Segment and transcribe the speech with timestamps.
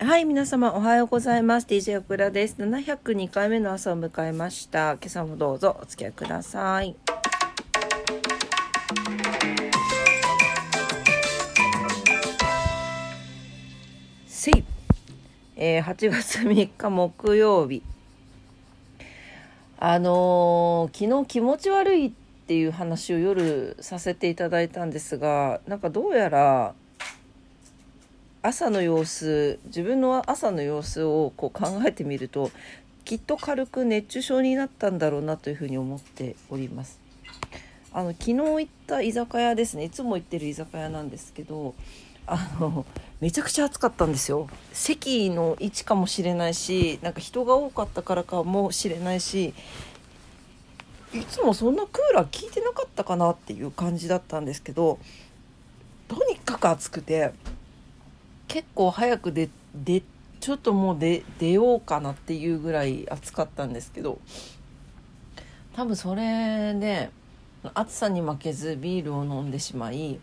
[0.00, 1.66] はい、皆様おはようございます。
[1.66, 2.54] DJ オクラです。
[2.60, 4.92] 702回目の朝を迎えました。
[4.92, 6.94] 今朝もどうぞお付き合いください。
[14.28, 14.64] せい、
[15.56, 17.82] えー、8月3日木曜日。
[19.80, 22.12] あのー昨日気持ち悪いっ
[22.46, 26.74] ていう話を夜させていただいたんですが、なんかどうやら
[28.48, 32.50] 朝の様子自分の朝の様子をこう考えてみると
[33.04, 36.98] きっと軽く熱中症になったんだろうなというふうに思っております。
[37.92, 39.84] あの昨日行った居酒屋ですね。
[39.84, 41.74] いつも行ってる居酒屋なんですけど
[42.26, 42.86] あの
[43.20, 44.48] めちゃくちゃ暑かったんですよ。
[44.72, 49.52] 席の位置かもしれないしなんか人が多かったからかもしれないし
[51.12, 54.98] いつもそんなクーラー効いてなかったかなっていう感じだったんですけど
[56.08, 57.34] とにかく暑くて
[58.48, 60.02] 結構早くでで
[60.40, 64.18] ちょっともう出ようかなっていうぐらい暑かったんですけど
[65.74, 67.10] 多分それで
[67.74, 70.18] 暑さに負けずビールを飲んでしまい、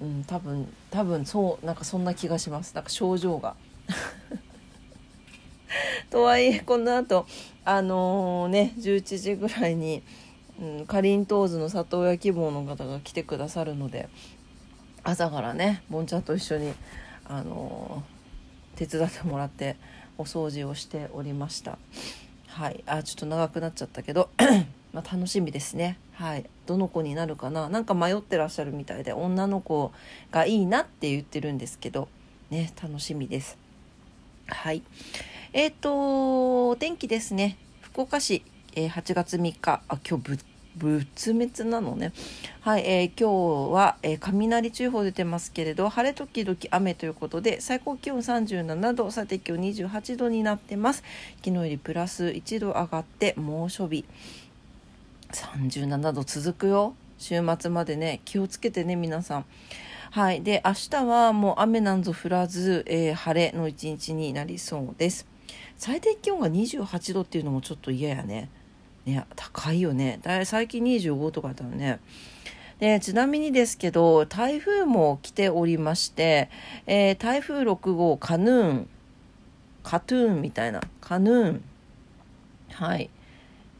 [0.00, 3.54] うん、多分多分そうなんかそんな気がしますなんか症状が。
[6.10, 7.26] とはいえこの後
[7.64, 10.02] あのーね11時ぐらいに、
[10.60, 14.10] うん、かりんとうずの里親希望の方が来てくださるので
[15.02, 16.74] 朝からねぼんちゃんと一緒に
[17.24, 18.02] あの
[18.76, 19.76] 手伝ってもらって
[20.18, 21.78] お掃除をしておりました。
[22.48, 22.82] はい。
[22.86, 24.28] あちょっと長くなっちゃったけど
[24.92, 25.98] ま楽しみですね。
[26.14, 26.44] はい。
[26.66, 27.68] どの子になるかな？
[27.68, 29.92] なんか迷ってらっしゃるみたいで女の子
[30.30, 32.08] がいいなって言ってるんですけど
[32.50, 33.56] ね楽しみです。
[34.48, 34.82] はい。
[35.52, 37.56] えっ、とお天気ですね。
[37.80, 38.42] 福岡市、
[38.74, 39.82] えー8月3日。
[39.88, 40.38] あ今日ぶっ
[40.76, 42.12] 仏滅なのね。
[42.60, 51.02] はい、えー今日は、えー雷注意報出てますけれど、晴れ時々雨ということで、最高気温37度、最低気温28度になってます。
[51.44, 54.04] 昨日よりプラス1度上がって猛暑日。
[55.32, 56.94] 37度続くよ。
[57.18, 59.44] 週末までね、気をつけてね、皆さん。
[60.10, 60.42] はい。
[60.42, 65.26] で、明日はもう雨なんぞ降らず、えー晴れの一日になりそうです。
[65.76, 68.48] 最低気温が28度っていうのもちょっと嫌やね。
[69.06, 70.20] ね、高いよね。
[70.22, 71.98] だい最近25とかだったのね。
[72.78, 76.50] でちなみにですけど、台風も来ておりまして、
[76.86, 78.88] えー台風6号、カヌーン、
[79.84, 81.62] カトゥーンみたいな、カヌーン。
[82.72, 83.10] はい。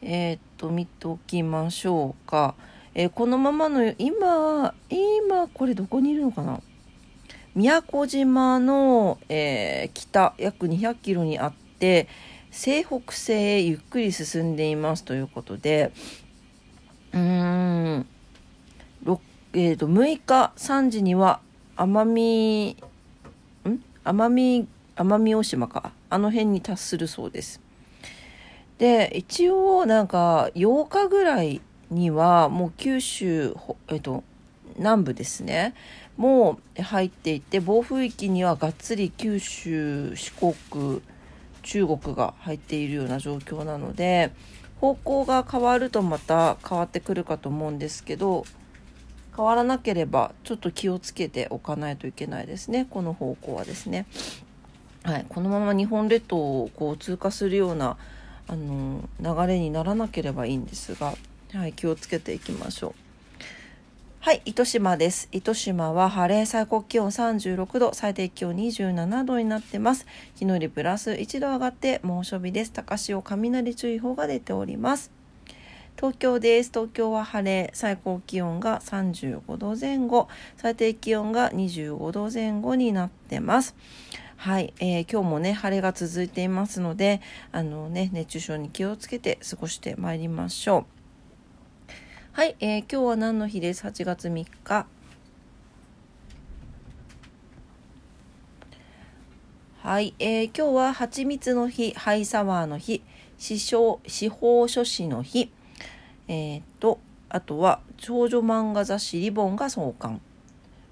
[0.01, 2.55] えーっと、見ておきましょうか。
[2.95, 6.61] えーこのままの、今、今、これどこにいるのかな？
[7.55, 12.07] 宮古島の、えー北約200キロにあって
[12.53, 15.91] 西北西へゆっくり進んでいますということで
[17.11, 18.05] うん、
[19.55, 21.39] えー、と6日3時には
[21.75, 22.77] 奄美
[23.69, 23.83] ん？
[24.05, 25.91] 奄美奄美大島か。
[26.09, 27.61] あの辺に達するそうです。
[28.77, 33.55] で一応なんか8日ぐらいにはもう九州、
[33.87, 34.23] えっと、
[34.77, 35.73] 南部ですね。
[36.17, 41.01] もう入っていて暴風域にはがっつり九州四国
[41.63, 44.31] 中国が入っているような状況なので
[44.79, 48.45] 方向が変わるとまた変わってくるかと思うんですけど
[49.35, 54.05] 変わらなければちょっと気をつけておかないといけないですねこの方向はですね。
[55.03, 57.97] はい、このまま日本列島をこう通過するような
[58.47, 61.15] あの流れにならなければいいんですが、
[61.53, 63.02] はい、気をつけていきましょう。
[64.23, 65.27] はい、糸島です。
[65.33, 70.07] 糸島は晴れ、最高気温36度、最低気温27度になってます。
[70.35, 72.71] 昨日よりプラス1度上がって猛暑日です。
[72.71, 75.11] 高潮雷注意報が出ております。
[75.97, 76.69] 東京です。
[76.69, 83.75] 東京は晴れ、最高気温が35度前後、最低気温が25度前後になってます。
[84.37, 87.19] はい、えー今日もね晴れが続いていますので、
[87.51, 91.02] あのね熱中症に気をつけて過ごしてまいりましょう。
[92.33, 94.87] はい、えー今日は何の日です ?8 月3日。
[99.83, 103.03] はい、えー今日は蜂蜜の日、ハイサワーの日、
[103.37, 105.51] 司書司法書士の日、
[106.27, 106.97] えーと、
[107.29, 110.19] あとは少女漫画雑誌リボンが創刊。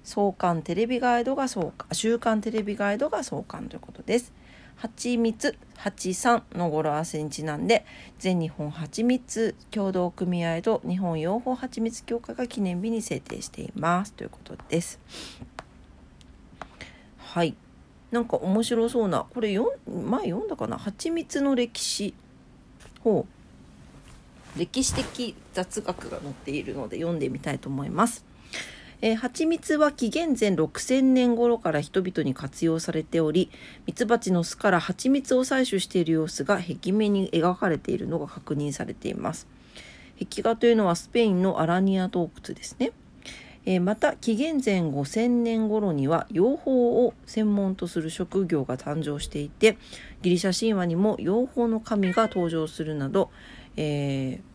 [0.04, 4.32] 創刊テレビガイドが創刊、週刊テレビガイドが創刊ということです。
[4.82, 7.86] 蜂蜜83の語呂合わせにちなんで
[8.18, 14.98] 全日本蜂蜜協同組合と日本養蜂蜂蜜協会が記念日に制定していますということです。
[17.16, 17.54] はい。
[18.10, 20.78] なんか面白そうなこれよ前読んだかな？
[20.78, 22.12] 蜂蜜の歴史
[23.04, 23.24] ほ
[24.56, 28.24] う歴史的雑学が載っているので読んでみたいと思います。
[29.02, 33.50] えー、蜂蜜は紀元前6000年頃から人々に活用されており
[33.86, 39.46] ミツバチの巣から蜂蜜を採取している様子が壁面に描かれているのが確認されています。
[40.18, 42.92] 壁画というのはスペインのアラニア洞窟ですね。
[43.64, 49.78] えー、また紀元前5000年頃には養蜂を専門とする職業が誕生していて
[50.20, 53.30] ギリシャ神話にも養蜂の神が登場するなど、
[53.76, 54.51] えー、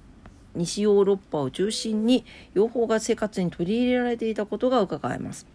[0.58, 5.46] 西ヨーロッパを中心に養蜂が生活に取り入れられていたことが伺えます。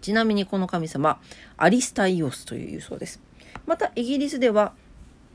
[0.00, 1.20] ちなみにこの神様
[1.56, 3.20] アリスタイオスというそうです。
[3.66, 4.72] またイギリスでは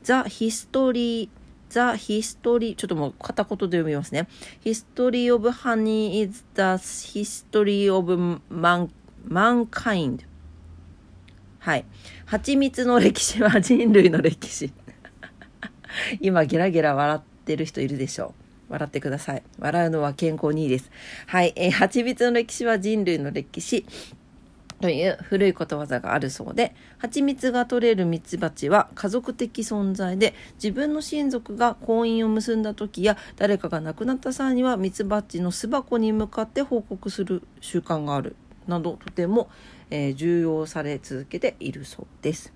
[0.03, 1.29] ザ・ヒストリー
[1.69, 4.27] The History ちょっともう片言で読みますね。
[4.63, 8.13] History of Honey is the history of
[8.49, 8.89] man,
[9.27, 10.19] mankind
[11.59, 11.85] はい。
[12.25, 14.71] 蜂蜜の歴史は人類の歴史。
[16.21, 18.46] 今ゲラゲラ笑ってる人いるでしょう。
[18.69, 19.43] 笑ってください。
[19.59, 20.91] 笑うのは健康にいいです。
[21.27, 23.85] はい、えー、蜂蜜の歴史は人類の歴史。
[24.81, 38.35] という古いことわざがあるそうで蜂蜜が取れるミツバチは家族的存在で自分の親族が婚姻を結んだ時や誰かが亡くなった際にはミツバチの巣箱に向かって報告する習慣がある。
[38.67, 39.49] などとても、
[39.89, 42.53] えー、重要され続けているそうです。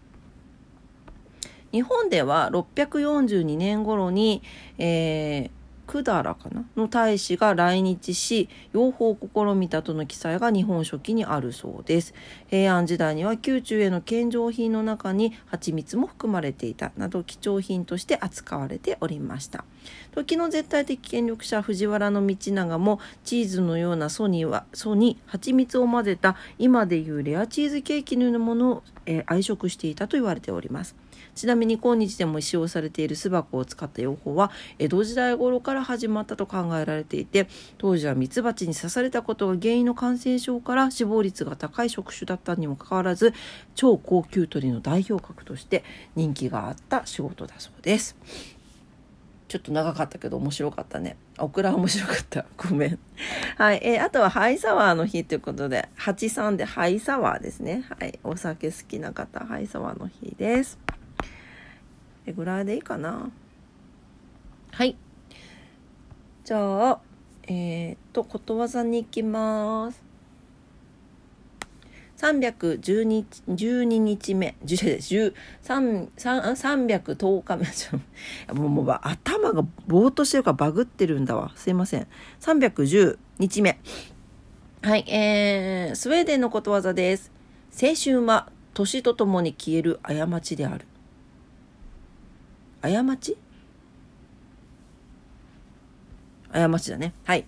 [1.72, 4.44] 日本では642年頃に、
[4.78, 5.61] えー
[5.92, 12.14] 百済かなの大使が来日し養蜂を試みたとの記載が日本書紀にあるそうです。
[12.48, 19.66] 平安時代には宮中への献上品の中に蜂蜜も含まれていたなど貴重品として扱われておりました。
[20.14, 30.96] 時の絶対的権力者藤原道長もチーズのような素には素に蜂蜜を混ぜた今でいうレアチーズケーキのようなものを、えー、愛食していたと言われております
[31.36, 43.34] ちなみに今日でも使用されている巣箱を使った養蜂は江戸時代頃から始まったと考えられていて当時はミツバチに刺されたことが原因の感染症から死亡率が高い職種だったにもかかわらず
[43.76, 45.84] 超高級鳥の代表格として
[46.16, 48.16] 人気があった仕事だそうです。
[49.52, 51.18] ちょっと長かったけど面白かったね。
[51.38, 52.46] オクラ面白かった。
[52.56, 53.00] ごめん。
[53.58, 53.82] はい。
[53.84, 57.84] えー、あとはハイサワーの日ということで、83でハイサワーですね。
[58.00, 58.18] はい。
[58.24, 60.80] お酒好きな方、ハイサワーの日です。
[62.26, 63.30] れぐらいでいいかな？
[64.72, 64.96] はい
[66.46, 67.00] じゃあ
[67.44, 70.11] えー、っとことわざに行きます
[72.22, 74.56] 312日 ,12 日目。
[74.64, 75.34] 10
[75.64, 77.66] 310日目。
[78.54, 81.52] もうもう頭がぼーっとしてるからバグってるんだわ。
[81.56, 82.08] すいません。
[82.40, 83.80] 310日目。
[84.84, 87.32] はいえー、スウェーデンのことわざです。
[87.74, 90.86] 青春は年とともに消える過ちである。
[92.82, 93.36] 過ち？
[96.52, 97.14] 過ちだね。
[97.26, 97.46] はい。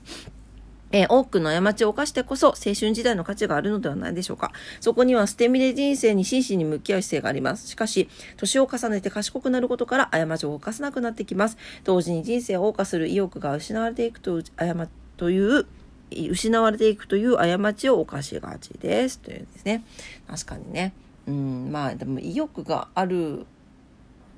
[0.94, 4.52] えー、多くの過ちを犯してこそ青春時代の価値があるのではないでしょうか。
[4.80, 7.68] そこには捨て身で人生に真摯に向き合う姿勢があります。
[7.68, 8.08] しかし、
[8.38, 11.58] 年を重ねて賢くなることから過ちを犯さなくなってきます。
[11.84, 14.88] 同時に人生を謳歌する意欲が失われていくと過
[15.18, 15.66] という
[16.12, 19.18] 失われていくという過ちを犯しがちです。
[19.18, 19.84] というんですね。
[20.28, 20.94] 確かにね。
[21.26, 23.48] うん、まあでも意欲がある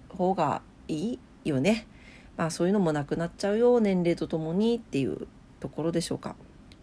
[0.08, 1.86] 方がいいよね。
[2.38, 5.28] まあそういうのもなくなっちゃうよ年齢とともにっていう
[5.60, 6.36] ところでしょうか。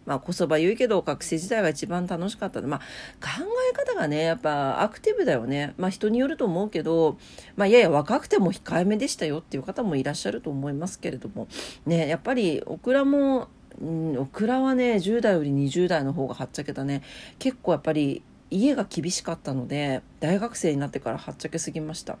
[0.05, 2.61] まあこそば言うけど学生時代が一番楽しかった。
[2.61, 2.79] まあ
[3.21, 5.73] 考え方がねやっぱアクティブだよね。
[5.77, 7.17] まあ人によると思うけど
[7.55, 11.47] まあやや若くても控えめでしたよっていう方もいらっしゃると思いますけれども。
[11.85, 13.47] ねやっぱりオクラも、
[13.81, 17.01] うん、オクラはね10代より20代の方がはっちゃけたね。
[17.39, 22.17] 結構やっぱり家が厳しかったので大学生になってからはっちゃけすぎました。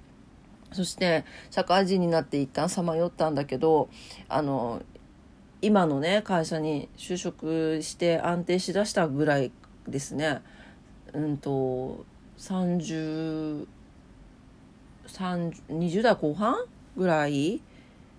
[0.71, 3.89] そして社会人になって一旦さまよったんだけど
[4.27, 4.81] あの
[5.63, 9.49] 今のね会社に就職して安定しだしたぐらい
[9.87, 10.41] ですね
[11.13, 12.05] うんと
[12.37, 13.65] 30
[15.07, 16.55] 20代後半
[16.97, 17.61] ぐらい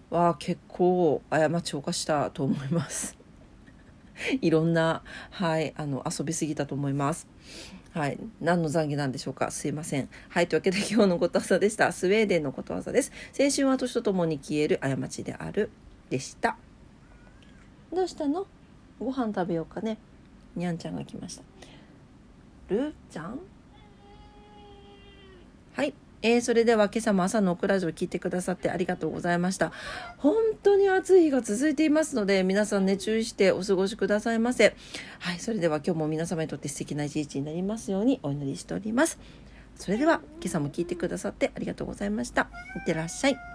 [0.08, 3.14] は結構過ちを犯したと思います
[4.40, 7.28] いろんなはいあの遊びすぎたと思います
[7.92, 8.18] はい。
[8.40, 9.52] 何の懺悔なんでしょうか？
[9.52, 10.08] すいません。
[10.28, 10.48] はい。
[10.48, 11.92] というわけで今日のことわざでした。
[11.92, 13.12] スウェーデンのことわざです。
[13.38, 15.70] 青春は年とともに消える過ちである。
[16.10, 16.56] でした。
[17.94, 18.46] どうしたの？
[18.98, 19.98] ご飯食べようかね。
[20.56, 21.42] にゃんちゃんが来ました。
[22.68, 23.38] るーちゃん？
[25.74, 25.94] はい。
[26.22, 29.72] えー、それでは今朝も朝のオクラジオ聞いてくださってありがとうございました。
[30.16, 34.74] 本当に暑い日が続いていますので、皆さんね、注意してお過ごしくださいませ。
[35.18, 39.18] はい、それでは今日も皆様にとって素敵な一日になりますようにお祈りしております。
[39.76, 42.48] それでは今朝も聞いてくださってありがとうございました。
[42.76, 43.53] いってらっしゃい。